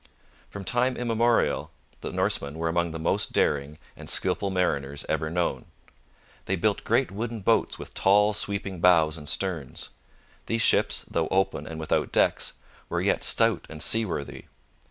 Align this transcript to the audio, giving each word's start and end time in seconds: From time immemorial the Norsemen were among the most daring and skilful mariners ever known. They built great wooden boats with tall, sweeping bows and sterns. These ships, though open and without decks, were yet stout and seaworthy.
From 0.49 0.63
time 0.63 0.97
immemorial 0.97 1.69
the 1.99 2.11
Norsemen 2.11 2.57
were 2.57 2.69
among 2.69 2.89
the 2.89 2.97
most 2.97 3.33
daring 3.33 3.77
and 3.95 4.09
skilful 4.09 4.49
mariners 4.49 5.05
ever 5.07 5.29
known. 5.29 5.65
They 6.45 6.55
built 6.55 6.83
great 6.83 7.11
wooden 7.11 7.41
boats 7.41 7.77
with 7.77 7.93
tall, 7.93 8.33
sweeping 8.33 8.79
bows 8.79 9.15
and 9.15 9.29
sterns. 9.29 9.89
These 10.47 10.63
ships, 10.63 11.05
though 11.07 11.27
open 11.27 11.67
and 11.67 11.79
without 11.79 12.11
decks, 12.11 12.53
were 12.89 12.99
yet 13.01 13.23
stout 13.23 13.67
and 13.69 13.79
seaworthy. 13.79 14.45